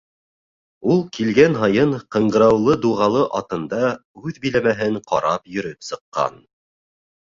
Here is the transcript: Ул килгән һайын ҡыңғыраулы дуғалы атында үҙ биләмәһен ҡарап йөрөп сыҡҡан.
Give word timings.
Ул 0.93 1.01
килгән 1.17 1.57
һайын 1.63 1.93
ҡыңғыраулы 2.15 2.77
дуғалы 2.85 3.21
атында 3.43 3.83
үҙ 4.23 4.41
биләмәһен 4.47 4.99
ҡарап 5.13 5.49
йөрөп 5.57 5.91
сыҡҡан. 5.91 6.45